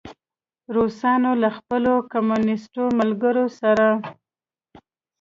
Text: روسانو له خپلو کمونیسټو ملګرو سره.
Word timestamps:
روسانو 0.75 1.31
له 1.41 1.49
خپلو 1.57 1.93
کمونیسټو 2.11 2.83
ملګرو 2.99 3.45
سره. 3.59 3.87